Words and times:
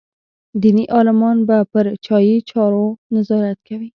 دیني 0.61 0.85
عالمان 0.95 1.37
به 1.47 1.57
پر 1.71 1.85
چاپي 2.05 2.35
چارو 2.49 2.85
نظارت 3.15 3.57
کوي. 3.67 3.89